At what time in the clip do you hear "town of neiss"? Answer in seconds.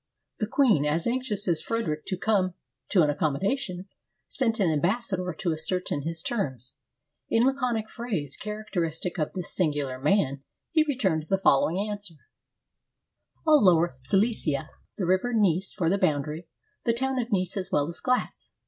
16.93-17.55